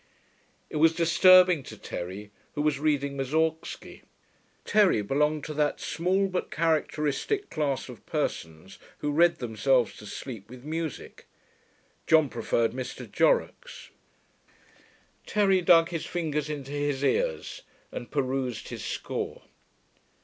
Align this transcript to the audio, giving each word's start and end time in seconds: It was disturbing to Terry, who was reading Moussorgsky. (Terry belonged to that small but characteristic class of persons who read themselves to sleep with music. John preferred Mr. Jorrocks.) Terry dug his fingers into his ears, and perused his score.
It 0.71 0.77
was 0.77 0.95
disturbing 0.95 1.61
to 1.61 1.77
Terry, 1.77 2.31
who 2.55 2.63
was 2.63 2.79
reading 2.79 3.15
Moussorgsky. 3.15 4.01
(Terry 4.65 5.03
belonged 5.03 5.43
to 5.43 5.53
that 5.53 5.79
small 5.79 6.27
but 6.27 6.49
characteristic 6.49 7.51
class 7.51 7.87
of 7.87 8.03
persons 8.07 8.79
who 8.97 9.11
read 9.11 9.37
themselves 9.37 9.95
to 9.97 10.07
sleep 10.07 10.49
with 10.49 10.63
music. 10.63 11.27
John 12.07 12.29
preferred 12.29 12.71
Mr. 12.71 13.07
Jorrocks.) 13.07 13.91
Terry 15.27 15.61
dug 15.61 15.89
his 15.89 16.07
fingers 16.07 16.49
into 16.49 16.71
his 16.71 17.03
ears, 17.03 17.61
and 17.91 18.09
perused 18.09 18.69
his 18.69 18.83
score. 18.83 19.43